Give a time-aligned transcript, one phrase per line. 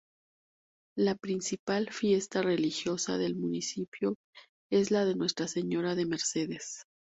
[0.97, 4.15] La principal fiesta religiosa del municipio
[4.71, 6.87] es la de Nuestra Señora de Mercedes.